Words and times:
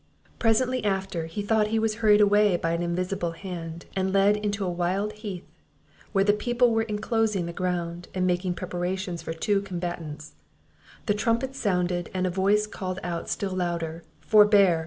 Presently 0.39 0.83
after, 0.83 1.27
he 1.27 1.43
thought 1.43 1.67
he 1.67 1.77
was 1.77 1.97
hurried 2.01 2.21
away 2.21 2.57
by 2.57 2.71
an 2.71 2.81
invisible 2.81 3.33
hand, 3.33 3.85
and 3.95 4.11
led 4.11 4.35
into 4.35 4.65
a 4.65 4.71
wild 4.71 5.13
heath, 5.13 5.45
where 6.11 6.23
the 6.23 6.33
people 6.33 6.71
were 6.73 6.81
inclosing 6.81 7.45
the 7.45 7.53
ground, 7.53 8.07
and 8.15 8.25
making 8.25 8.55
preparations 8.55 9.21
for 9.21 9.31
two 9.33 9.61
combatants; 9.61 10.33
the 11.05 11.13
trumpet 11.13 11.53
sounded, 11.55 12.09
and 12.15 12.25
a 12.25 12.31
voice 12.31 12.65
called 12.65 12.97
out 13.03 13.29
still 13.29 13.53
louder, 13.55 14.01
"Forbear! 14.21 14.79